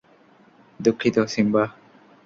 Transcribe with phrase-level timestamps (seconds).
[0.79, 1.63] দুঃখিত, সিম্বা।